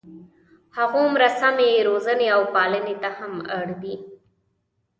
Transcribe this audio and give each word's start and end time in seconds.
هغومره 0.77 1.27
سمې 1.41 1.69
روزنې 1.87 2.27
او 2.35 2.41
پالنې 2.53 2.95
ته 3.01 3.09
هم 3.17 3.33
اړ 3.57 3.67
دي. 3.81 3.95